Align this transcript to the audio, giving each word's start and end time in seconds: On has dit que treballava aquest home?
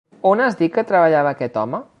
On 0.29 0.41
has 0.45 0.57
dit 0.61 0.73
que 0.77 0.85
treballava 0.93 1.37
aquest 1.37 1.65
home? 1.65 1.87